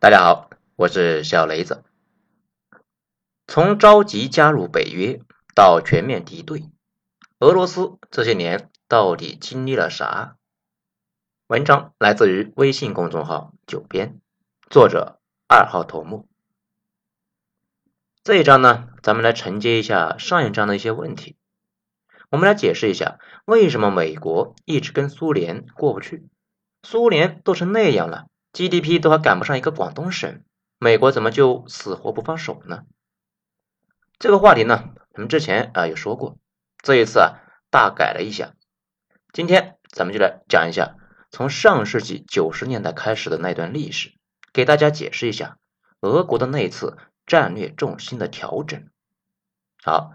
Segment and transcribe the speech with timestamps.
[0.00, 1.82] 大家好，我是小雷子。
[3.48, 5.20] 从着急加入北约
[5.56, 6.70] 到全面敌对，
[7.40, 10.36] 俄罗斯这些年到底经历了啥？
[11.48, 14.20] 文章来自于微信公众号“九编”，
[14.70, 16.28] 作者二号头目。
[18.22, 21.36] 这一章呢，咱们来承接一下上一章的一些问题。
[22.30, 26.28] 我们来解释一下，为什么美国一直跟苏联过不去？
[26.84, 28.28] 苏联都成那样了。
[28.58, 30.42] GDP 都还赶不上一个广东省，
[30.78, 32.86] 美国怎么就死活不放手呢？
[34.18, 36.36] 这个话题呢，我们之前啊有说过，
[36.82, 37.38] 这一次啊
[37.70, 38.54] 大改了一下。
[39.32, 40.96] 今天咱们就来讲一下
[41.30, 44.18] 从上世纪九十年代开始的那段历史，
[44.52, 45.58] 给大家解释一下
[46.00, 48.88] 俄国的那一次战略重心的调整。
[49.84, 50.14] 好，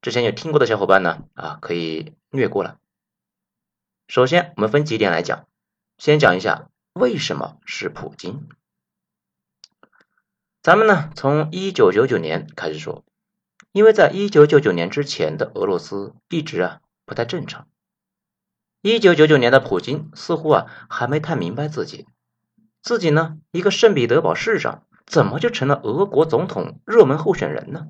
[0.00, 2.78] 之前有听过的小伙伴呢啊可以略过了。
[4.08, 5.46] 首先我们分几点来讲，
[5.98, 6.70] 先讲一下。
[6.92, 8.48] 为什么是普京？
[10.62, 13.04] 咱们呢，从一九九九年开始说，
[13.72, 17.66] 因为在一九九九年之前的俄罗斯一直啊不太正常。
[18.82, 22.06] 一九九九年的普京似乎啊还没太明白自己，
[22.82, 27.88] 自己呢一个圣彼得堡市长，怎么就成了俄国总统热门候选人呢？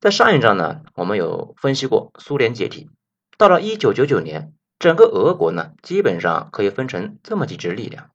[0.00, 2.90] 在上一章呢，我们有分析过苏联解体，
[3.38, 4.52] 到了一九九九年。
[4.78, 8.10] 整个俄国呢，基本上可以分成这么几支力量。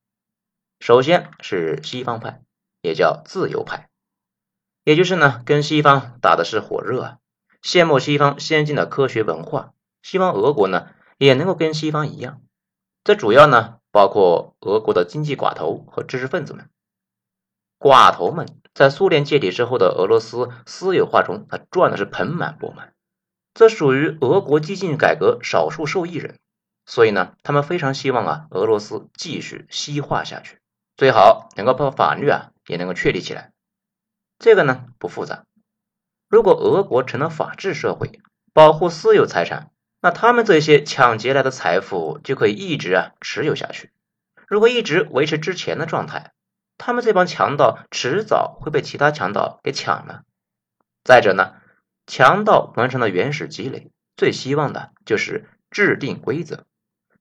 [0.80, 2.42] 首先是西方派，
[2.82, 3.90] 也叫自由派，
[4.84, 7.18] 也就是呢跟西方打的是火热啊，
[7.62, 12.42] 羡慕西方先进的科学文化，希望俄国呢也能够跟西方一样。
[13.04, 16.70] 这主要呢包括俄国的经济寡头和知识分子们。
[17.78, 22.94] 寡头们在苏联解体之后的俄罗斯私有化中，他赚的是盆满钵满，
[23.54, 26.40] 这属于俄国激进改革少数受益人。
[26.86, 30.60] 所以呢，他们非常希望啊，俄罗斯继续西化下去，
[30.98, 33.52] 最好能够把法律啊也能够确立起来。
[34.38, 35.46] 这个呢不复杂。
[36.28, 38.20] 如果俄国成了法治社会，
[38.54, 39.72] 保护私有财产，
[40.02, 43.92] 那他们这些抢劫来的财富就可以一直啊持有下去。
[44.48, 46.34] 如果一直维持之前的状态，
[46.78, 50.24] 他们这帮强盗迟早会被其他强盗给抢了。
[51.04, 51.56] 再者呢，
[52.08, 56.66] 强盗完成了原始积累，最希望的就是制定规则。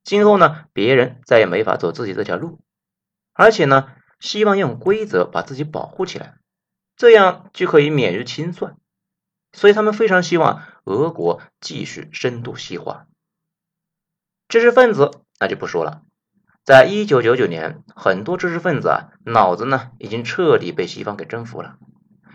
[0.05, 2.61] 今后呢，别人再也没法走自己这条路，
[3.33, 6.37] 而且呢，希望用规则把自己保护起来，
[6.97, 8.77] 这样就可以免于清算。
[9.53, 13.07] 所以他们非常希望俄国继续深度西化。
[14.49, 16.03] 知识分子那就不说了，
[16.65, 21.77] 在一九九九年，很多知识分子啊，脑子呢已经彻底被西方给征服了，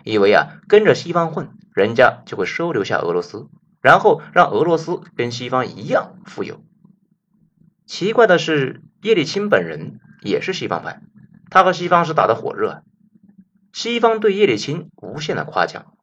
[0.03, 3.50] 以为啊跟着西方混，人家就会收留下俄罗斯，
[3.81, 6.61] 然后让俄罗斯跟西方一样富有。
[7.88, 11.02] 奇怪的是，叶利钦本人也是西方派，
[11.50, 12.84] 他和西方是打得火热，
[13.72, 15.94] 西方对叶利钦无限的夸奖。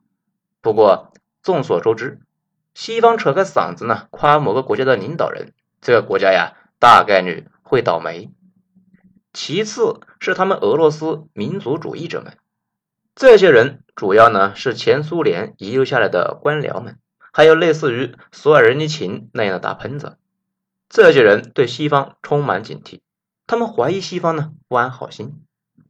[0.62, 1.12] 不过，
[1.42, 2.20] 众所周知，
[2.72, 5.52] 西方扯开嗓子呢夸某个国家的领导人，
[5.82, 8.32] 这个国家呀大概率会倒霉。
[9.34, 12.38] 其次是他们俄罗斯民族主义者们，
[13.14, 16.98] 这些人主要呢是前苏联遗留下来的官僚们，
[17.30, 20.16] 还有类似于索尔仁尼琴那样的大喷子。
[20.88, 23.00] 这些人对西方充满警惕，
[23.46, 25.44] 他们怀疑西方呢不安好心，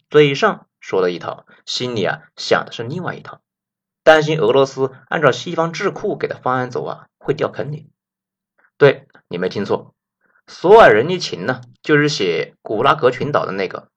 [0.08, 3.40] 嘴上说了一套，心里啊想的是另外一套，
[4.02, 7.90] 担心俄罗斯按照西方智库给的方案走啊会掉坑里。
[8.78, 9.94] 对你没听错，
[10.46, 13.88] 索尔仁尼琴呢就是写古拉格群岛的那个，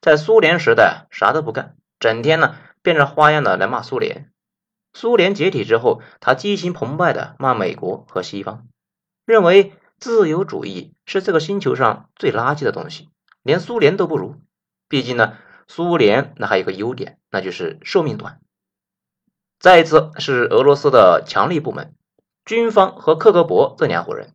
[0.00, 4.32] 在苏联时代啥都不干，整天呢变着花样的来骂苏联。
[4.94, 8.66] 苏联解体之后，他激情澎湃的骂美国和西方，
[9.24, 9.72] 认为。
[9.98, 13.08] 自由主义是这个星球上最垃圾的东西，
[13.42, 14.36] 连苏联都不如。
[14.88, 18.40] 毕竟呢，苏联那还有个优点，那就是寿命短。
[19.58, 21.94] 再一次是俄罗斯的强力部门，
[22.44, 24.34] 军方和克格勃这两伙人。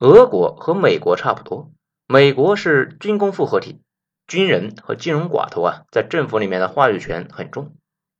[0.00, 1.72] 俄国和美国差不多，
[2.06, 3.80] 美国是军工复合体，
[4.26, 7.74] 军人和金融寡头啊，在政府里面的话语权很重，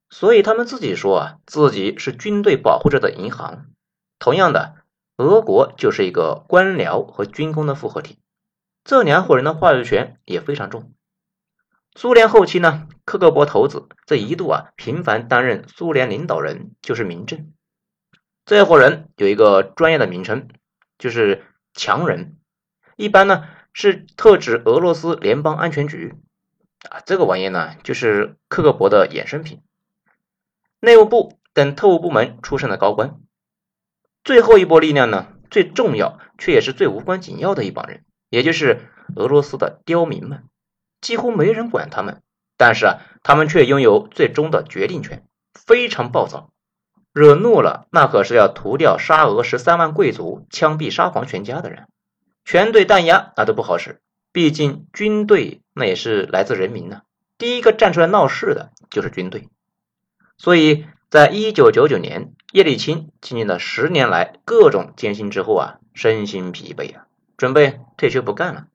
[0.08, 3.66] 所以他们自己说啊，自己是军队保护着的银行。
[4.18, 4.76] 同样的。
[5.16, 8.18] 俄国就是一个官僚和军工的复合体，
[8.82, 10.92] 这两伙人的话语权也非常重。
[11.94, 17.52] 苏联后期呢，克格勃头子这一度啊频繁担任苏联领导人，就是民政。
[18.44, 20.48] 这伙人有一个专业的名称，
[20.98, 22.36] 就是强人，
[22.96, 26.16] 一般呢是特指俄罗斯联邦安全局
[26.90, 29.62] 啊，这个玩意呢就是克格勃的衍生品，
[30.80, 33.20] 内务部等特务部门出身的高官。
[34.24, 38.80] 最后一波力量呢，最重要却也是最无关紧要的一帮人，也就是
[39.14, 40.44] 俄罗斯的刁民们，
[41.00, 42.22] 几乎没人管他们，
[42.56, 45.22] 但是啊，他们却拥有最终的决定权，
[45.52, 46.50] 非常暴躁。
[47.12, 51.86] 惹怒了，那可是要屠掉沙俄十三万贵族、枪毙沙皇全家的人。
[52.44, 54.00] 全队弹压那都不好使，
[54.32, 57.02] 毕竟军队那也是来自人民呢。
[57.38, 59.48] 第一个站出来闹事的就是军队。
[60.36, 68.68] 所以在一九九九年，叶利钦经历了十年来各种艰辛之后啊，身心疲惫啊，准备退休不干了。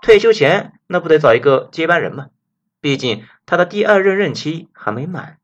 [0.00, 2.28] 退休前那不得找一个接班人吗？
[2.80, 5.38] 毕竟他的第二任任期还没满。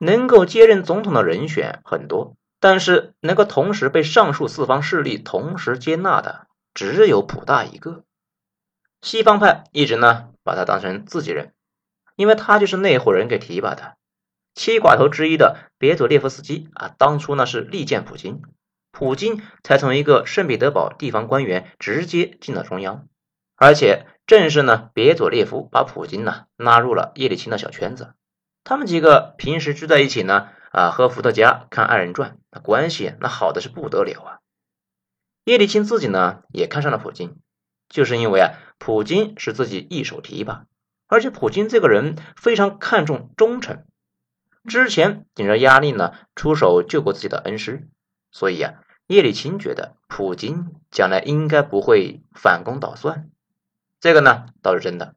[0.00, 8.04] 能够接任总统的人选很多，但是能够同时被上述四方势力同时接纳的，只有普大一个。
[9.00, 11.54] 西方派一直呢把他当成自己人，
[12.16, 13.96] 因为他就是那伙人给提拔的。
[14.56, 18.40] 七寡头之一的别佐列夫斯基啊，当初呢是力荐普京，
[18.90, 23.06] 普京才从一个圣彼得堡地方官员直接进了中央，
[23.54, 28.14] 而且正是呢别佐列夫把普京呢拉入了叶利钦的小圈子。
[28.64, 34.38] 他们几个平时聚在一起呢，啊，喝伏特加，看二人转，那关系那好的是不得了啊。
[35.44, 37.36] 叶利钦自己呢也看上了普京，
[37.90, 40.64] 就是因为啊，普京是自己一手提拔，
[41.08, 43.84] 而且普京这个人非常看重忠诚，
[44.66, 47.88] 之前顶着压力呢出手救过自己的恩师，
[48.30, 48.74] 所以啊，
[49.06, 53.30] 叶利钦觉得普京将来应该不会反攻倒算，
[54.00, 55.14] 这个呢倒是真的。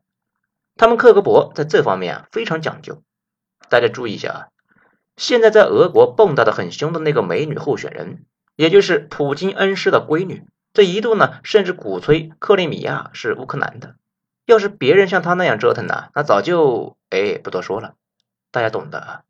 [0.77, 3.03] 他们克格勃在这方面啊非常讲究。
[3.69, 4.39] 大家注意一下啊，
[5.17, 8.25] 现在在俄国蹦跶的很凶的那个美女候选人，
[8.55, 13.95] 也就是普京恩师的闺女，这一度呢，甚至鼓吹克里米亚是乌克兰的。
[14.45, 16.97] 要是别人像他那样折腾呢，那早就……
[17.09, 17.95] 哎，不多说了，
[18.51, 19.21] 大家懂的啊。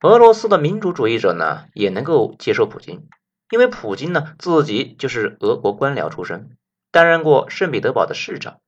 [0.00, 3.08] 俄罗斯的民主主义者呢，也能够接受普京，
[3.50, 6.56] 因为普京呢自己就是俄国官僚出身，
[6.92, 8.60] 担任过圣彼得堡的市长，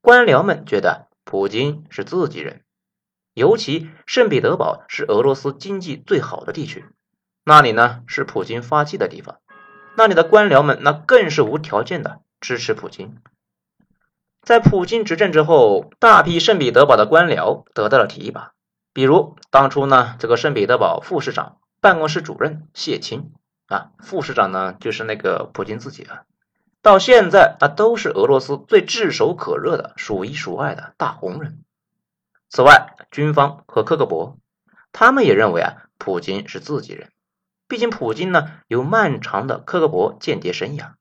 [0.00, 2.62] 官僚们觉得普京是自己人。
[3.34, 6.86] 尤其圣彼得堡是俄罗斯经济最好的地区，
[7.44, 9.40] 那里呢是普京发迹的地方，
[9.98, 13.18] 那里的官僚们那更是无条件的支持普京。
[14.40, 18.52] 在普京执政之后，大批圣彼得堡的官僚得到了提拔，
[18.94, 23.32] 比如当初呢这个圣彼得堡副市长办公室主任谢钦
[23.66, 26.22] 啊，副市长呢就是那个普京自己啊，
[26.80, 31.62] 到现在啊都是俄罗斯最炙手可热的数一数二的大红人。
[32.48, 34.36] 此外，军方和克格勃，
[34.92, 37.10] 他们也认为啊，普京是自己人。
[37.66, 40.92] 毕竟普京呢有漫长的克格勃间谍生涯。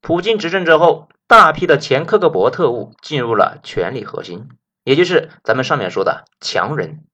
[0.00, 4.48] 普京执政之后，大批的前克格勃特务进入了权力核心，
[4.84, 7.04] 也就是咱们上面说的强人。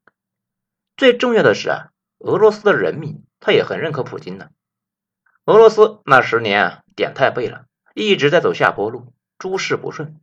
[0.98, 1.86] 最重要的是啊，
[2.18, 4.50] 俄罗斯的人民他也很认可普京的。
[5.46, 7.64] 俄罗斯那十年啊，点太背了，
[7.94, 10.20] 一直在走下坡路，诸事不顺。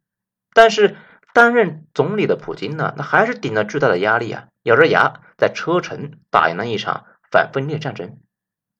[0.53, 0.97] 但是。
[1.33, 8.17] 担任总理的普京呢，那还是顶着巨大的压力啊，咬着牙在车臣打赢了一场反分裂战争。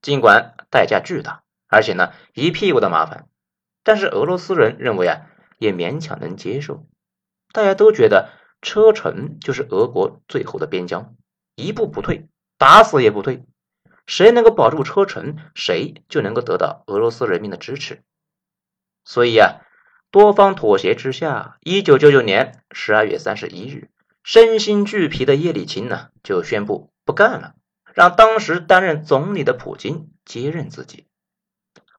[0.02, 3.28] 尽管代价巨大，而且呢一屁股的麻烦，
[3.84, 5.28] 但是俄罗斯人认为啊，
[5.60, 6.88] 也勉强能接受。
[7.54, 8.32] 大家都觉得
[8.62, 11.16] 车臣就是俄国最后的边疆，
[11.56, 12.28] 一步不退，
[12.58, 13.46] 打死也不退。
[14.06, 18.04] 谁能够保住车臣，谁就能够得到俄罗斯人民的支持。
[19.04, 19.62] 所以啊。
[20.10, 23.92] 多方妥协之下，一九九九年十二月三十一日，
[24.24, 27.56] 身心俱疲的叶利钦呢就宣布不干了，
[27.94, 31.08] 让当时担任总理的普京接任自己。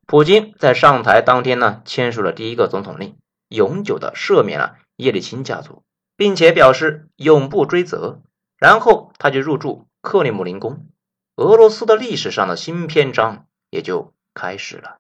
[0.07, 3.19] 普京在上台当天呢，签署了第一个总统令，
[3.49, 5.85] 永久的赦免了叶利钦家族，
[6.19, 8.21] 并且表示永不追责。
[8.57, 10.89] 然后他就入住克里姆林宫，
[11.37, 14.99] 俄罗斯的历史上的新篇章也就开始了。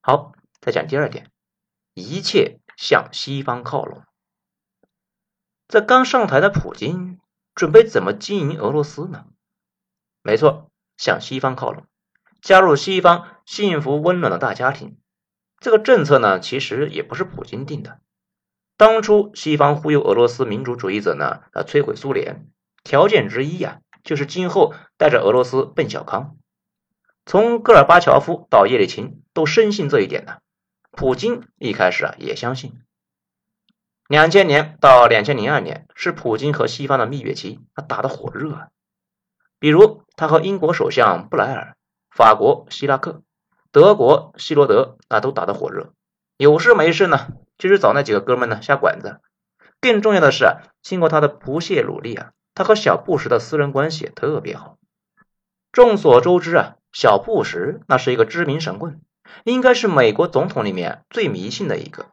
[0.00, 0.32] 好，
[0.62, 1.30] 再讲第二点。
[1.92, 4.04] 一切向西方靠拢。
[5.66, 7.20] 在刚上台的普京
[7.54, 9.26] 准备怎么经营俄罗斯呢？
[10.22, 11.84] 没错，向西方靠拢，
[12.40, 14.98] 加入西方幸福温暖的大家庭。
[15.58, 18.00] 这个政策呢，其实也不是普京定的。
[18.78, 22.46] 当初西方忽悠俄罗斯民主主义者呢，啊，摧毁苏联，
[22.84, 26.36] 条件之一呀，就是今后带着俄罗斯奔小康。
[27.26, 30.40] 从戈尔巴乔夫到叶利钦都深信这一点的。
[30.92, 32.80] 普京一开始啊也相信，
[34.06, 38.68] 两千年到两千零二年是普京和西方的蜜月期，他打得火热啊。
[39.58, 41.76] 比如他和英国首相布莱尔、
[42.10, 43.22] 法国希拉克、
[43.72, 45.92] 德国希罗德啊都打得火热，
[46.36, 47.26] 有事没事呢
[47.58, 49.20] 就是找那几个哥们呢下馆子。
[49.80, 54.78] 更重要的是啊，经过他的不懈努力啊，他和小布什的私人关系特别好。
[55.72, 59.00] 众所周知啊，小布什那是一个知名神棍。
[59.44, 62.06] 应该是美国总统里面最迷信的一个。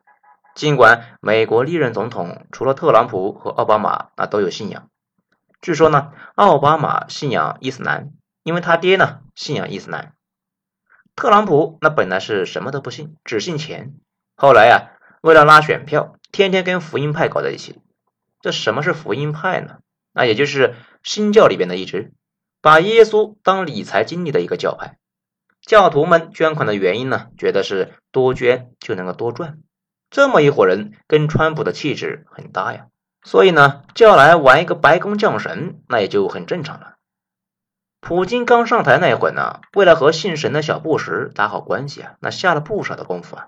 [0.54, 4.90] 尽管美国历任总统除了特朗普和奥巴马啊都有信仰，
[5.62, 8.12] 据说呢，奥巴马信仰伊斯兰，
[8.44, 10.14] 因为他爹呢信仰伊斯兰。
[11.16, 13.96] 特朗普那本来是什么都不信，只信钱，
[14.36, 14.95] 后来呀，
[15.26, 17.82] 为了拉选票，天天跟福音派搞在一起。
[18.42, 19.78] 这什么是福音派呢？
[20.14, 22.14] 那也就是新教里边的一支，
[22.62, 25.00] 把耶稣当理财经理的一个教派。
[25.64, 29.58] 教徒们捐款的原因呢，觉得是多捐就能够多赚。
[30.12, 32.86] 这么一伙人跟川普的气质很搭呀，
[33.24, 36.98] 所以呢，叫来玩一个白宫降神，那也就很正常了。
[38.00, 43.48] 普京刚上台那会呢，为了和信神的小布什打好关系啊，那下了不少的功夫啊。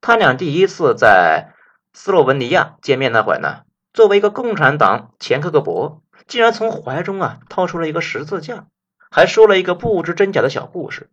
[0.00, 1.54] 他俩第一次在
[1.92, 3.62] 斯洛文尼亚见面那会儿呢。
[3.92, 8.66] 作为一个共产党前科克伯，竟然从怀中啊掏出了一个十字架，
[9.10, 11.10] 还说了一个不知真假的小故事，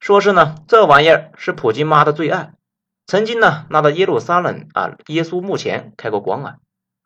[0.00, 2.54] 说是呢这玩意儿是普京妈的最爱，
[3.06, 6.56] 曾经呢拿到耶路撒冷啊耶稣墓前开过光啊，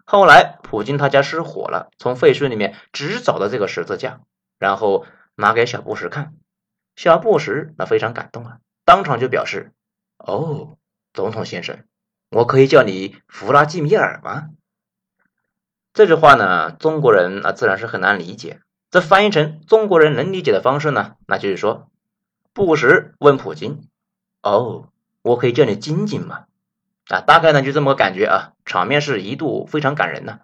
[0.04, 4.21] 后来普京他家失火了，从废墟里面只找到这个十字架，
[4.61, 6.35] 然后拿给小布什看，
[6.95, 9.73] 小布什那非常感动啊，当场就表示
[10.18, 10.76] ：“哦，
[11.16, 11.82] 总统先生，
[12.30, 14.50] 我可以叫你弗拉基米尔吗？”
[15.94, 18.61] 这句话呢，中国人啊自然是很难理解。
[18.90, 21.90] 这翻译成中国人能理解的方式呢，那就是说，
[22.52, 23.88] 布什问普京
[24.42, 24.90] ：“哦，
[25.23, 26.44] 我可以叫你金金吗？”
[27.08, 30.40] 啊，大概呢就这么个感觉啊，场面是一度非常感人呢。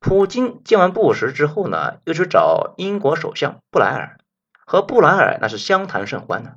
[0.00, 4.18] 普京见完布什之后呢，又去找英国首相布莱尔，
[4.66, 6.56] 和布莱尔那是相谈甚欢呢。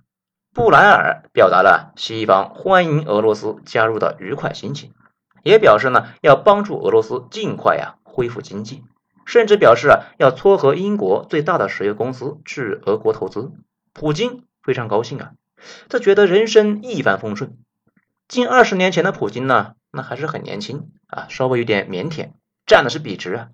[0.53, 4.93] 布莱尔表达了西方欢迎俄罗斯加入的愉快心情。
[5.43, 8.83] 也表示呢，要帮助俄罗斯尽快呀恢复经济，
[9.25, 13.51] 甚至表示啊要撮合英国最大的石油公司去俄国投资。
[13.93, 15.31] 普京非常高兴啊，
[15.87, 17.57] 他觉得人生一帆风顺。
[18.27, 22.31] 近二十年前的普京呢，那还是很年轻啊，稍微有点腼腆，
[22.65, 23.49] 站的是笔直啊。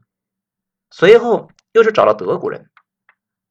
[0.90, 2.72] 随后又是找了德国人，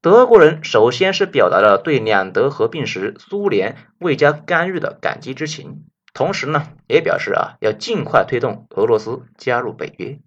[0.02, 5.84] 德国人首先是表达了对两德合并时苏联未加干预的感激之情。
[6.12, 10.18] 同时呢，也表示啊，要尽快推动俄罗斯加入北约。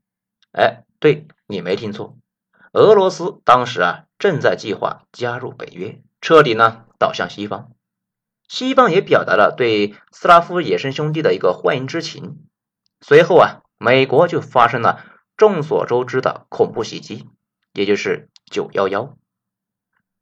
[0.53, 2.17] 哎，对你没听错，
[2.71, 7.71] 俄罗斯当时啊正在计划加入北约，彻底呢倒向西方。
[8.47, 12.47] 西方也表达了对斯拉夫野生兄弟的一个欢迎之情。
[13.01, 15.03] 随后啊，美国就发生了
[15.35, 17.27] 众所周知的恐怖袭击，
[17.73, 19.17] 也就是九幺幺。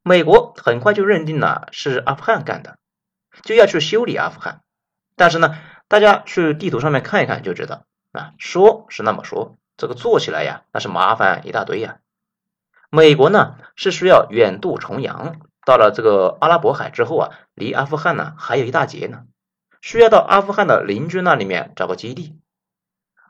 [0.03, 2.77] 美国很快就认定了是阿富汗干的，
[3.41, 4.61] 就要去修理阿富汗。
[5.15, 5.57] 但是呢，
[5.87, 11.99] 大家去地图上面看一看就知道啊，说是那么说，这个做起来呀，那是麻烦一大堆呀。
[12.89, 19.23] 美国呢是需要远渡重洋，到了这个阿拉伯海之后啊，离阿富汗呢还有一大截呢，
[19.81, 22.37] 需要到阿富汗的邻居那里面找个基地。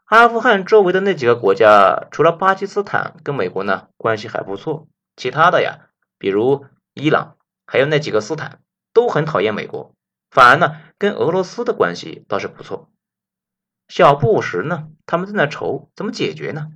[0.05, 5.89] 阿富汗周围的那几个国家，除了巴基斯坦跟美国呢关系还不错，其他的呀，
[6.23, 7.35] 比如伊朗，
[7.67, 8.61] 还有那几个斯坦，
[8.93, 9.93] 都很讨厌美国。
[10.31, 12.89] 反而呢，跟俄罗斯的关系倒是不错。
[13.89, 16.69] 小布什呢，他们正在愁怎么解决呢？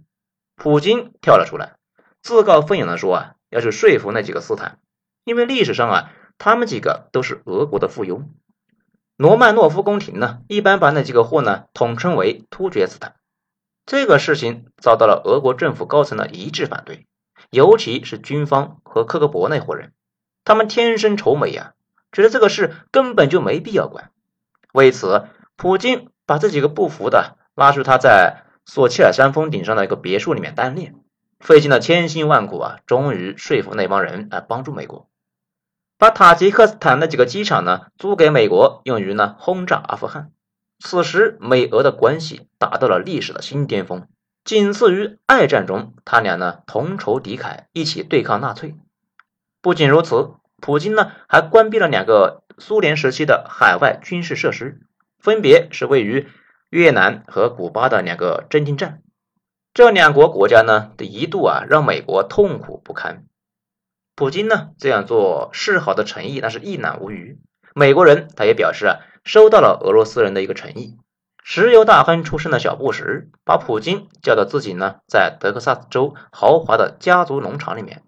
[0.57, 1.77] 普京跳了出来，
[2.21, 4.79] 自告奋勇的说啊，要去说服那几个斯坦，
[5.23, 8.25] 因为历史上啊，他们几个都是俄国的附庸。
[9.15, 13.15] 罗曼诺夫宫廷呢，一般把那几个货呢统称为突厥斯坦。
[13.85, 17.07] 这个事情遭到了俄国政府高层的一致反对，
[17.49, 19.93] 尤其是军方和克格勃那伙人，
[20.43, 21.73] 他们天生仇美呀。
[22.09, 24.11] 觉得这个事根本就没必要管，
[24.73, 25.27] 为此，
[25.57, 30.95] 普京把这几个不服的拉去他在索契尔山峰顶上的一个别墅里面单练，
[31.39, 35.09] 费尽了千辛万苦啊，终于说服那帮人来帮助美国，
[35.97, 40.31] 把塔吉克斯坦的几个机场呢租给美国，用于呢轰炸阿富汗。
[40.79, 44.07] 此时，美俄的关系达到了历史的新巅峰，
[44.47, 48.77] 仅次于二战中他俩呢同仇敌忾，一起对抗纳粹。
[49.61, 50.35] 不仅如此。
[50.61, 54.79] 普京呢，还关闭了两个苏联时期的海外军事设施，
[55.19, 56.29] 分别是位于
[56.69, 59.01] 越南和古巴的两个侦听站。
[59.73, 63.25] 这两国国家呢，的一度啊，让美国痛苦不堪。
[64.15, 67.37] 普京呢，这样做示好的诚意，那是一览无余。
[67.75, 70.97] 美国人他也表示啊，收到了俄罗斯人的一个诚意。
[71.49, 78.03] 石油大亨出身的小布什，把普京叫到自己呢，在德克萨斯州豪华的家族农场里面。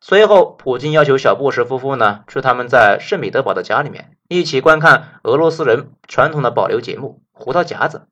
[0.00, 8.06] 随后，普京要求小布什夫妇呢去他们在圣彼得堡的家里面，一起观看俄罗斯人传统的保留节目《胡桃夹子》。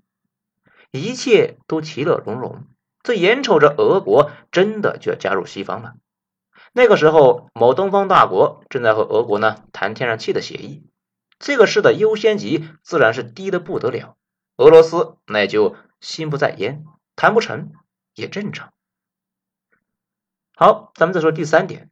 [0.90, 2.64] 一切都其乐融融，
[3.04, 5.92] 这眼瞅着俄国真的就要加入西方了。
[6.72, 10.82] 那个时候，某东方大国正在和俄国呢谈天然气的协议，
[11.38, 14.16] 这个事的优先级自然是低的不得了。
[14.62, 16.84] 俄罗斯那也就心不在焉，
[17.16, 17.72] 谈不成
[18.14, 18.72] 也正常。
[20.54, 21.90] 好，咱们再说第三点，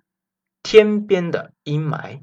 [0.62, 2.20] 天边的阴霾。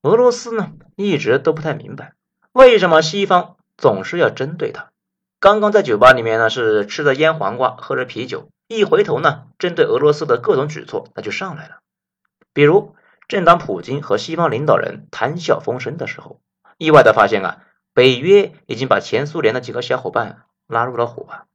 [0.00, 2.14] 俄罗斯呢一直都不太明白，
[2.52, 4.90] 为什么西方总是要针对他。
[5.40, 11.80] 刚刚在酒吧里面呢是吃着腌黄瓜，喝着啤酒，一回头呢，针对俄罗斯的各种举措那就上来了。
[12.54, 12.96] 比如，
[13.28, 16.40] 正当普京和西方领导人谈笑风生的时候，
[16.78, 17.62] 意外的发现啊，
[17.96, 21.46] 北约已经把前苏联的几个小伙伴拉入了伙，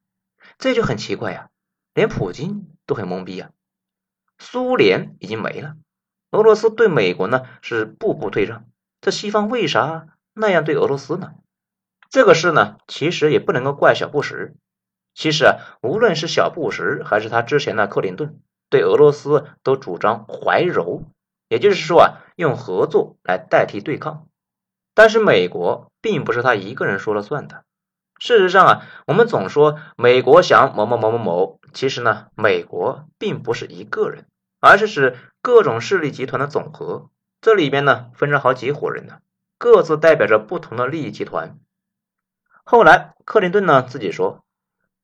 [0.58, 1.50] 这就很奇怪呀，
[1.94, 3.52] 连普京都很懵逼呀。
[4.40, 5.76] 苏联已经没了。
[6.32, 8.64] 俄罗斯对美国呢是步步退让，
[9.00, 11.34] 这西方为啥那样对俄罗斯呢？
[12.10, 14.56] 这个事呢，其实也不能够怪小布什。
[15.14, 21.04] 其实啊，无论是小布什还是他之前的克林顿，对俄罗斯都主张怀柔，
[21.46, 24.26] 也就是说啊，用合作来代替对抗。
[24.92, 27.64] 但是美国并不是他一个人说了算的。
[28.18, 34.26] 事实上啊，我们总说美国想某某某某某，其实呢，美国并不是一个人。
[34.64, 39.18] 而是指各种势力集团的总和，这里边呢分着好几伙人呢，
[39.58, 41.58] 各自代表着不同的利益集团。
[42.62, 44.44] 后来克林顿呢自己说，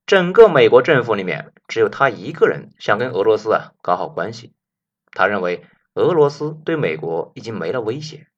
[0.06, 4.54] 整个美国政府里面只有他一个人想跟俄罗斯啊搞好关系。
[5.10, 8.28] 他认为俄罗斯对美国已经没了威胁，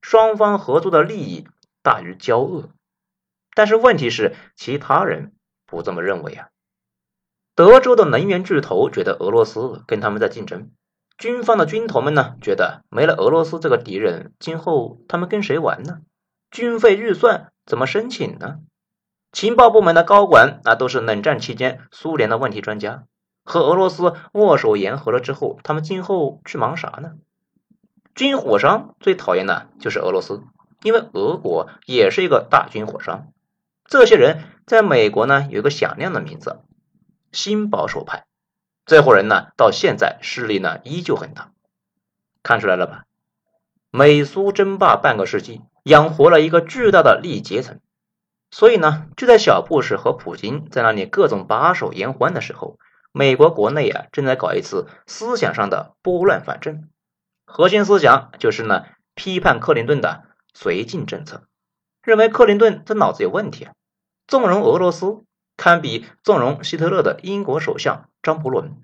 [0.00, 1.46] 双方合作的利益
[1.84, 2.70] 大于交恶。
[3.54, 5.32] 但是问题是，其他人
[5.64, 6.48] 不这么认为啊。
[7.54, 10.72] 德州的能源巨头觉得俄罗斯跟他们在竞争，
[11.16, 16.00] 军方的军头们呢觉得没了俄罗斯这个敌人，今后他们跟谁玩呢？
[16.50, 18.58] 军费预算怎么申请呢？
[19.30, 23.04] 情报部门的高管那都是冷战期间苏联的问题专家，
[23.44, 27.12] 和俄罗斯握手言和了之后，他们今后去忙啥呢？
[28.14, 30.42] 军火商最讨厌的就是俄罗斯，
[30.84, 33.32] 因为俄国也是一个大军火商。
[33.86, 36.60] 这些人在美国呢有一个响亮的名字。
[37.32, 38.26] 新保守派
[38.86, 41.50] 这伙人呢，到现在势力呢依旧很大，
[42.44, 43.06] 看出来了吧？
[43.90, 47.80] 美苏争霸半个世纪，养活了一个巨大的利益阶层。
[48.50, 52.78] 所以呢，就在小布什和普京在那里各种把手言欢的时候，
[53.10, 56.88] 美国国内啊正在搞一次思想上的拨乱反正。
[57.46, 60.22] 核心思想就是呢，批判克林顿的
[60.54, 61.46] 绥靖政策，
[62.02, 63.68] 认为克林顿这脑子有问题，
[64.26, 65.24] 纵容俄罗斯。
[65.56, 68.82] 堪比纵容希特勒的英国首相张伯伦。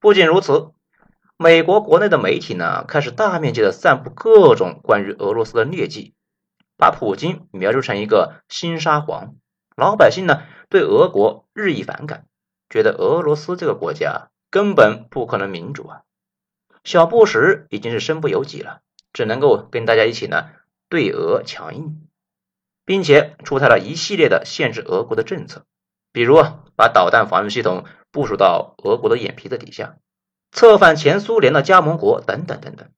[0.00, 0.72] 不仅如此，
[1.38, 6.12] 美国国内的媒体呢，开始大面积的散布各种关于俄罗斯的劣迹，
[6.76, 9.36] 把普京描述成一个新沙皇。
[9.74, 12.26] 老百姓呢，对俄国日益反感，
[12.68, 16.02] 觉得俄罗斯这个国家根本不可能民主啊。
[16.84, 18.82] 小布什已经是身不由己了，
[19.14, 20.50] 只能够跟大家一起呢，
[20.92, 22.06] 对俄强硬。
[22.84, 25.64] 并且出台了一系列的限制俄国的政策，
[26.12, 26.42] 比如
[26.76, 29.94] 把导弹防御系统部署到俄国的眼皮子底下，
[30.50, 32.90] 策反前苏联的加盟国等等等等。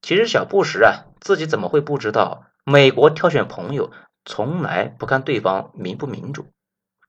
[0.00, 3.92] 其实小布什啊，自己怎么会不知道，美国挑选朋友
[4.24, 6.46] 从来不看对方民不民主。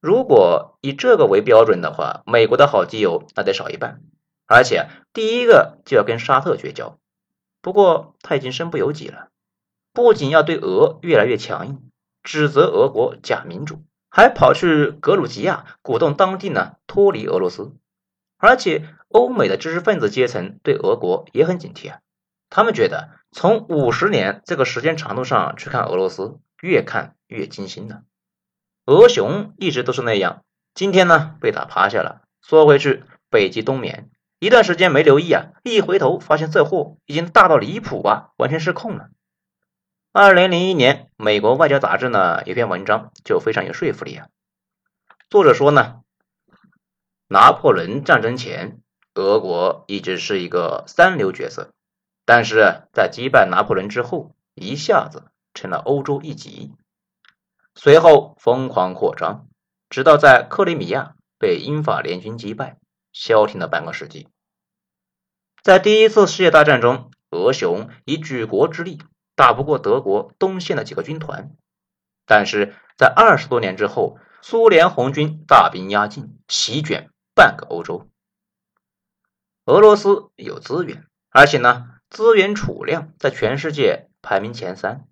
[0.02, 4.02] 如果以这个为标准的话，美国的好基友那得少一半，
[4.48, 7.00] 而且第一个就要跟沙特绝交。
[7.62, 9.30] 不过他已经身不由己了，
[9.98, 11.90] 不仅要对俄越来越强硬。
[12.22, 17.74] 指责俄国假民主，还跑去格鲁吉亚鼓动当地呢脱离俄罗斯，
[18.38, 21.98] 而且欧美的知识分子阶层对俄国也很警惕啊。
[22.52, 28.02] 他们觉得从五十年这个时间长度上去看俄罗斯，越看越惊心呢。
[28.86, 30.44] 俄熊一直都是那样，
[30.76, 39.10] 今天呢被打趴下了，缩回去北极冬眠，一段时间没留意啊，一回头发现这货已经大到离谱啊，完全失控了。
[40.20, 44.30] 二零零一年，美国外交杂志呢有篇文章就非常有说服力啊。
[45.30, 46.02] 作者说呢，
[47.28, 48.82] 拿破仑战争前，
[49.14, 51.72] 俄国一直是一个三流角色，
[52.26, 56.74] 但是在击败拿破仑之后，一下子成了欧洲一极，
[57.76, 59.46] 随后疯狂扩张，
[59.88, 62.80] 直到在克里米亚被英法联军击败，
[63.14, 64.28] 消停了半个世纪。
[65.62, 69.00] 在第一次世界大战中，俄熊以举国之力。
[69.38, 71.52] 打不过德国东线的几个军团，
[72.26, 78.10] 但是在二十多年之后，苏联红军大兵压境，席卷半个欧洲。
[79.66, 85.06] 俄罗斯有资源，而且呢，资源储量在全世界排名前三，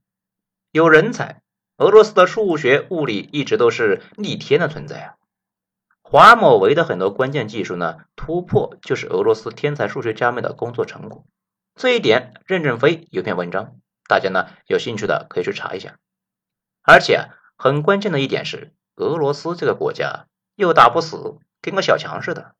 [0.71, 1.43] 有人才。
[1.77, 5.13] 俄罗斯的数学、物理一直都是逆天的存在啊。
[6.01, 11.25] 华某为的很多关键技术呢，突破就是俄罗斯天才数学家们的工作成果。
[11.75, 13.75] 这一点，任正非有篇文章。
[14.07, 15.97] 大家呢有兴趣的可以去查一下，
[16.83, 22.55] 而且很关键的一点是，俄罗斯这个国家又打不死，跟个小强似的。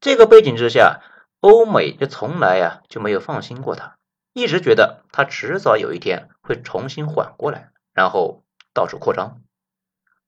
[0.00, 1.00] 这个背景之下，
[1.40, 3.96] 欧美就从来呀就没有放心过他，
[4.32, 9.40] 一直觉得他迟早有一天会重新缓过来，然后到处扩张。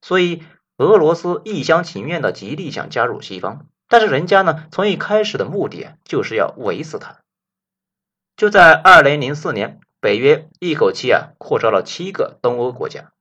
[0.01, 0.45] 所以
[0.77, 7.19] 俄罗斯一厢情愿的极力想加入西方，但是人家呢从一开始的目的就是要围死他。
[8.37, 13.13] 就在二零零四年，北约一口气啊扩招了七个东欧国家，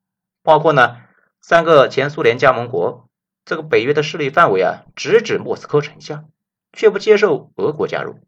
[0.43, 0.97] 包括呢
[1.41, 3.09] 三个前苏联加盟国。
[3.45, 6.25] 这个北约的势力范围啊直指莫斯科城下。
[6.71, 8.19] 却不接受俄国加入，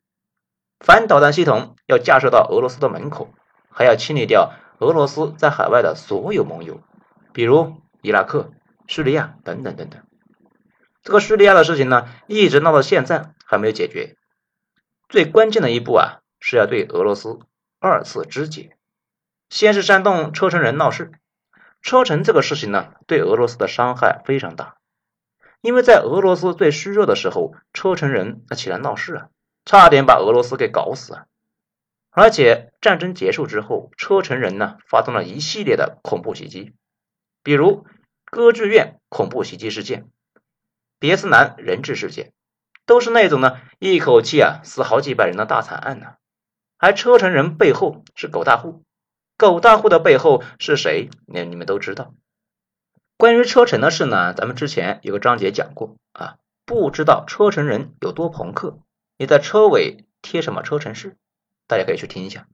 [0.80, 3.30] 反导弹系统要架设到俄罗斯的门口，
[3.70, 6.82] 还要清理掉俄罗斯在海外的所有盟友，
[7.34, 8.50] 比如伊拉克、
[8.88, 10.02] 叙利亚等等等等。
[11.04, 14.16] 这个叙利亚的事情呢，一直闹到现在还没有解决。
[15.08, 17.42] 最关键的一步啊，是要对俄罗斯
[17.84, 18.78] 二次肢解。
[19.50, 21.12] 先是煽动车臣人闹事，
[21.82, 24.78] 车臣这个事情呢，对俄罗斯的伤害非常大。
[25.62, 29.30] 因为在俄罗斯最虚弱的时候，车臣人那起来闹事啊，
[29.66, 31.26] 差点把俄罗斯给搞死啊！
[32.12, 36.76] 而且战争结束之后，车臣人呢发动了一系列的恐怖袭击，
[37.42, 37.88] 比如
[38.26, 40.08] 歌剧院恐怖袭击事件、
[41.00, 42.32] 别斯南人质事件，
[42.86, 46.14] 都是那种呢一口气啊死好几百人的大惨案呢。
[46.82, 48.82] 而车臣人背后是狗大户，
[49.38, 51.12] 狗大户的背后是谁？
[51.28, 52.16] 那你们都知道。
[53.18, 56.38] 关于车臣的事呢，咱们之前有个章节讲过啊。
[56.66, 58.80] 不知道车臣人有多朋克，
[59.18, 61.18] 你在车尾贴什么车臣式，
[61.68, 62.48] 大家可以去听一下。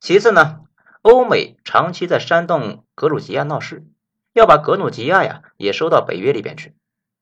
[0.00, 0.60] 其次呢，
[1.02, 3.84] 欧美长期在煽动格鲁吉亚闹事，
[4.32, 6.74] 要把格鲁吉亚呀也收到北约里边去，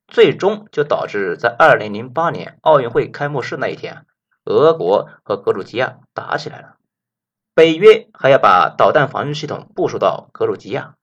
[0.06, 4.04] 最终就导致在二零零八年奥运会开幕式那一天啊，
[4.48, 6.76] 俄国和格鲁吉亚打起来了。
[7.54, 10.96] 北约还要把导弹防御系统部署到格鲁吉亚、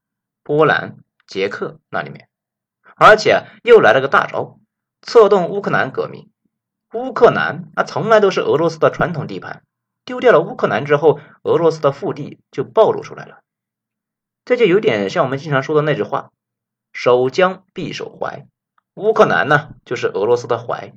[0.43, 0.97] 波兰。
[1.27, 2.29] 捷克那里面，
[2.95, 4.59] 而且又来了个大招，
[5.01, 6.29] 策动乌克兰革命。
[6.93, 9.63] 乌克兰那从来都是俄罗斯的传统地盘，
[10.05, 13.39] 丢掉了乌克兰之后，俄罗斯的腹地就暴露出来了。
[14.45, 16.29] 这就有点像我们经常说的那句话
[16.93, 18.45] ：“守疆必守淮。”
[18.93, 20.93] 乌克兰呢，就是俄罗斯的淮。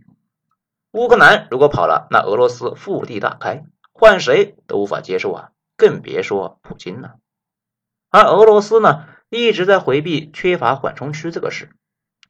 [0.93, 7.17] 乌克兰如果跑了，那俄罗斯腹地大开，换谁都无法接受啊，更别说普京了。
[8.11, 9.05] 而俄罗斯呢？
[9.31, 11.69] 一直在回避缺乏缓冲区这个事。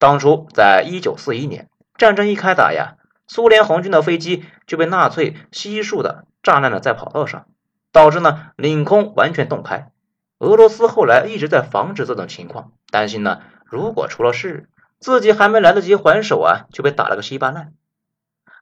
[0.01, 2.97] 当初在一九四一年战争一开打呀，
[3.29, 7.47] 苏联红军的飞机就被纳粹悉数的炸烂了在跑道上，
[7.92, 9.92] 导致呢领空完全洞开。
[10.40, 14.68] 俄罗斯后来一直在防止这种情况，担心呢如果出了事，
[14.99, 17.75] 自己还没来得及还手啊，就被打了个稀巴烂。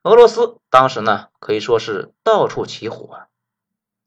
[0.07, 3.27] 俄罗斯当时呢可以说是到处起火啊，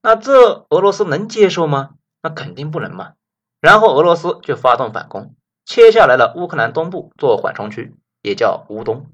[0.02, 1.90] 那这俄罗斯能接受吗？
[2.22, 3.16] 那肯定不能嘛。
[3.60, 5.36] 然后俄罗斯就发动反攻，
[5.66, 9.08] 切下来了乌克兰东部做缓冲区，也叫乌东，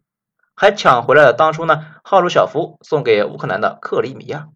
[0.55, 4.49] 还抢回来了当初呢赫鲁晓夫送给乌克兰的克里米亚。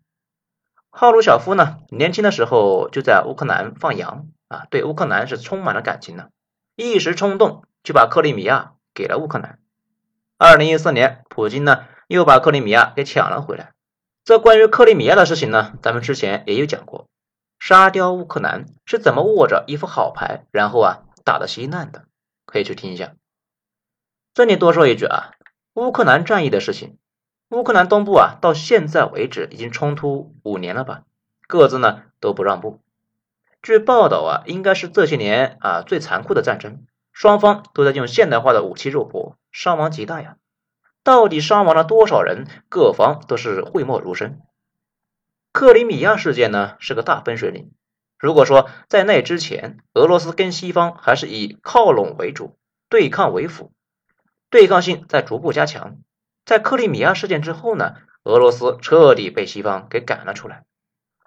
[0.91, 6.29] 赫鲁晓夫呢年轻的时候就在乌克兰放羊啊，对乌克兰是充满了感情的，
[6.75, 9.57] 一时冲动就把克里米亚给了乌克兰。
[10.37, 13.73] 二零一四年，普京呢又把克里米亚给抢了回来。
[14.25, 17.07] 这关于克里米亚的事情呢，咱们之前也有讲过。
[17.59, 22.05] 沙雕乌克兰是怎么握着一副好牌，然后啊打得稀烂的？
[22.45, 23.13] 可以去听一下。
[24.33, 25.33] 这里多说一句啊，
[25.75, 26.97] 乌克兰战役的事情，
[27.49, 31.03] 乌克兰东部啊到现在为止已经冲突五年了吧，
[31.47, 32.79] 各自呢都不让步。
[33.61, 40.37] 据报道啊，应该是这些年啊最残酷的战争，双方都在用现代化的武器肉搏，伤亡极大呀。
[41.03, 42.47] 到底伤亡了多少人？
[42.69, 44.41] 各方都是讳莫如深。
[45.51, 47.71] 克里米亚事件呢是个大分水岭。
[48.17, 52.57] 如果说在那之前，俄罗斯跟西方还是以靠拢为主，
[52.89, 53.71] 对抗为辅，
[54.49, 55.97] 对抗性在逐步加强。
[56.45, 60.65] 在克里米亚事件之后呢，俄罗斯彻底被西方给赶了出来。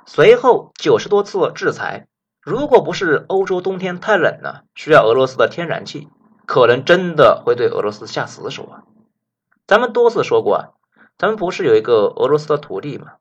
[0.04, 2.06] 随后九十多次制裁，
[2.40, 6.08] 如果不是欧洲冬天太冷了，需要俄罗斯的天然气，
[6.46, 8.84] 可能真的会对俄罗斯下死手啊。
[9.72, 10.68] 咱们多次说过啊，
[11.16, 13.12] 咱们不是有一个俄罗斯的徒弟吗？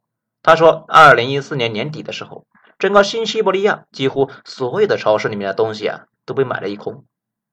[0.44, 2.46] 他说，二零一四年年底的时候，
[2.78, 7.06] 整个新西伯利亚几乎所有的超市里面的东西啊都被买了一空。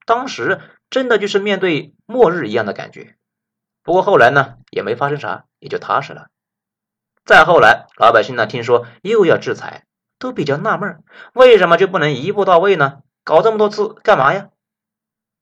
[0.05, 3.15] 当时真的就是面对末日一样的感觉。
[3.85, 6.27] 不过后来呢，也没发生啥，也就踏实了。
[7.25, 9.85] 再后来，老百姓呢听说又要制裁，
[10.19, 13.03] 都比较纳闷，为什么就不能一步到位呢？
[13.23, 14.49] 搞这么多次干嘛呀？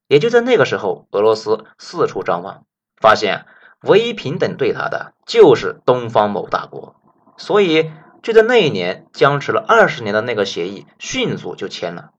[0.08, 2.66] 也就在那个时候，俄罗斯四处张望，
[3.00, 3.46] 发现
[3.82, 6.96] 唯一平等对他的就是东方某大国。
[7.38, 7.90] 所以，
[8.22, 12.10] 就在那一年僵持了二十年的那个协议，迅速就签了。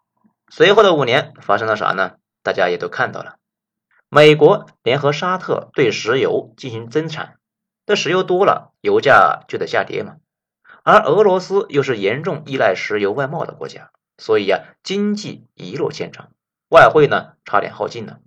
[0.50, 2.14] 随后的五年发生了啥呢？
[2.44, 3.36] 大家也都看到了，
[4.08, 7.40] 美国联合沙特对石油进行增产，
[7.86, 10.18] 这石油多了，油价就得下跌嘛。
[10.84, 16.30] 而俄罗斯又是严重依赖石油外贸的国家，所以呀，经济一落千丈，
[16.70, 18.20] 外汇呢差点耗尽了。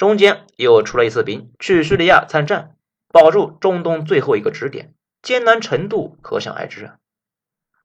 [0.00, 2.74] 中间又出了一次兵，去叙利亚参战，
[3.08, 6.96] 保住中东最后一个支点，艰难程度可想而知啊。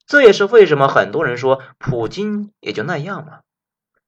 [0.08, 3.42] 这也是为什么很多人说普京也就那样嘛。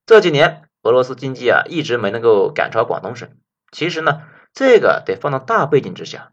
[0.05, 3.29] 这几年俄罗斯经济啊一直没能够赶超广东省。
[3.73, 4.21] 其实呢，
[4.53, 6.31] 这个得放到大背景之下。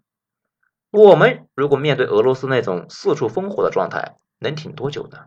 [0.92, 5.24] 我们如果面对俄罗斯那种四处烽火的状态，能挺多久呢？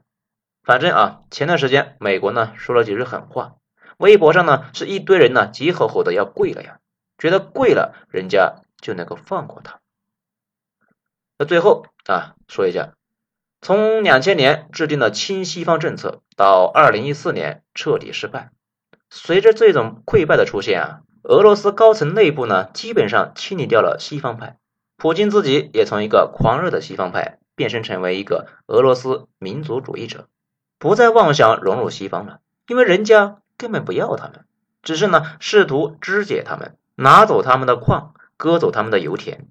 [0.63, 3.55] 反正啊，前段时间美国呢说了几句狠话，
[3.97, 6.79] 微博上呢是一堆人呢急吼吼的要跪了呀，
[7.17, 9.79] 觉得跪了人家就能够放过他。
[11.37, 12.93] 那最后啊说一下，
[13.61, 18.51] 从两千年制定的亲西方政策到二零一四年彻底失败，
[19.09, 24.57] 随着这种溃败的出现啊，俄罗斯高层内部呢基本上清理掉了西方派。
[24.95, 30.27] 普京自己也从一个狂热的西方派变身成为一个俄罗斯民族主义者，
[30.79, 34.45] 不再妄想融入西方了，因为人家根本不要他们，
[34.83, 39.47] 只是呢试图肢解他们，拿走他们的矿，割走他们的油田。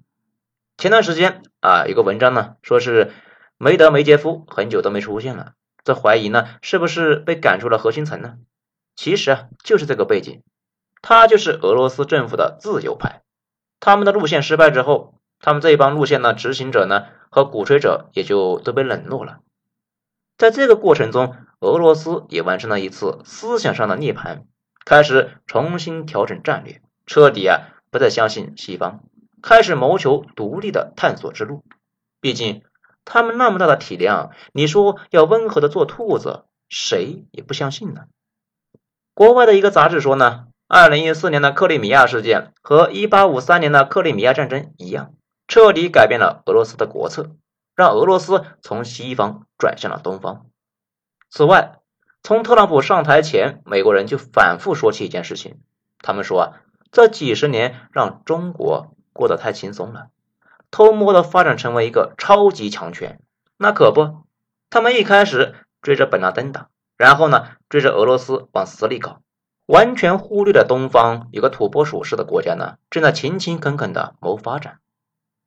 [0.77, 3.11] 前段时间啊，有个文章呢说是
[3.57, 8.35] 梅德梅杰夫很久都没出现了，这怀疑呢是不是被赶出了核心层呢？
[8.95, 10.43] 其实啊就是这个背景，
[11.01, 13.21] 他就是俄罗斯政府的自由派，
[13.79, 15.13] 他们的路线失败之后。
[15.39, 19.41] 他们这一帮路线的执行者呢和鼓吹者也就都被冷落了。
[20.37, 24.43] 在这个过程中，俄罗斯也完成了一次思想上的涅槃，
[24.85, 29.03] 开始重新调整战略，彻底啊不再相信西方，
[29.41, 31.63] 开始谋求独立的探索之路。
[32.21, 32.61] 毕竟
[33.03, 38.03] 他们那么大的体量，你说要温和的做兔子，谁也不相信呢。
[39.15, 45.13] 国外的一个杂志说呢，二零一四年的克里米亚事件和一八五三年的克里米亚战争一样。
[45.47, 47.31] 彻底改变了俄罗斯的国策，
[47.77, 50.47] 让俄罗斯从西方转向了东方。
[51.29, 51.79] 此外，
[52.23, 55.59] 从特朗普上台前，美国人就反复说起一件事情，
[55.99, 56.47] 他们说啊，
[56.91, 60.07] 这几十年让中国过得太轻松了，
[60.71, 63.21] 偷摸的发展成为一个超级强权。
[63.57, 64.25] 那可不，
[64.71, 69.21] 他们一开始追着本拉登打，然后呢追着俄罗斯往死里搞，
[69.67, 74.79] 完全忽略了东方有个土拨鼠式的国家呢，正在勤勤恳恳的谋发展。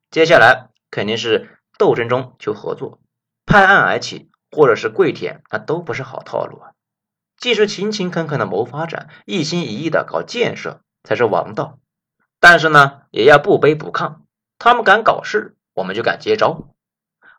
[0.09, 2.99] 接下来肯定是斗争中求合作，
[3.45, 6.71] 拍案而起，或者是跪舔，那都不是好套路啊！
[7.37, 11.79] 既是勤勤恳恳的谋发展，一心一意的搞建设才是王道。
[12.39, 14.21] 但是呢，也要不卑不亢，
[14.59, 16.73] 他们敢搞事，我们就敢接招。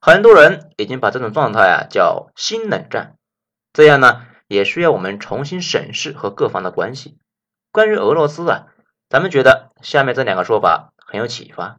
[0.01, 3.17] 很多人已经把这种状态啊叫新冷战，
[3.73, 7.19] 这样呢也需要我们重新审视和各方的关系。
[7.71, 8.67] 关于俄罗斯啊，
[9.09, 11.79] 咱们觉得下面这两个说法很有启发。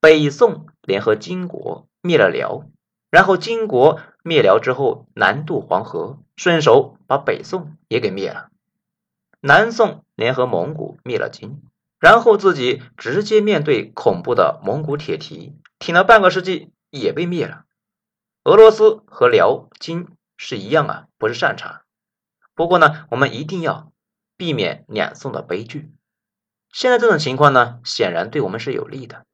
[0.00, 2.64] 北宋联合金国灭了辽，
[3.10, 8.48] 然后金国灭辽之后南渡黄河，顺手把北宋也给灭了。
[9.40, 11.62] 南宋联合蒙古灭了金，
[11.98, 17.64] 然后自己直接面对恐怖的蒙古铁蹄，挺了半个世纪也被灭了。
[18.44, 21.82] 俄罗斯和辽金是一样啊，不是善茬。
[22.54, 23.92] 不过呢，我们一定要
[24.36, 25.92] 避免两宋的悲剧。
[26.72, 29.24] 现在这种情况呢，显然对我们是有利的。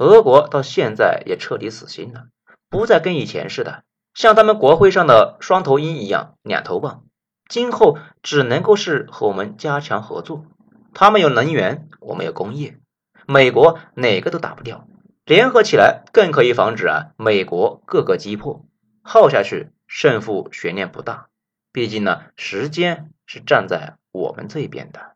[0.00, 2.28] 俄国到现在也彻底死心了，
[2.70, 3.84] 不再跟以前似的，
[4.14, 7.04] 像他们国徽上的双头鹰一样两头望。
[7.50, 10.46] 今后只能够是和我们加强合作。
[10.94, 12.78] 他们有能源，我们有工业，
[13.26, 14.88] 美国哪个都打不掉，
[15.26, 18.64] 联合起来更可以防止啊美国各个击破，
[19.02, 21.28] 耗下去胜负悬念不大。
[21.72, 25.14] 毕竟呢，时间是站在我们这边的。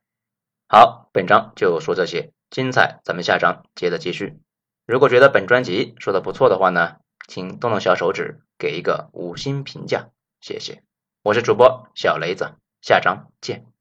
[0.68, 4.38] 好，本章就说这些，精彩咱们下章接着继续。
[4.86, 10.82] 如果觉得本专辑说的不错的话呢，请动动小手指给一个五星评价，谢谢。
[11.22, 13.73] 我是主播小雷子，下章见。